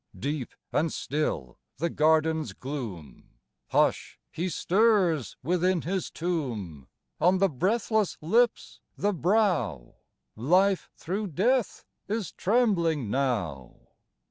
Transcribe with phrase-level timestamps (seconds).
[0.17, 3.35] Deep and still the garden's gloom:—
[3.67, 4.17] Hush!
[4.31, 6.87] He stirs within His tomb!
[7.19, 9.93] On the breathless lips, the brow,
[10.35, 13.89] Life through death is trembling now.